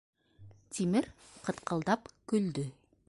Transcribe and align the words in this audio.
—Тимер 0.77 1.09
ҡытҡылдап 1.49 2.11
көлдө. 2.33 2.67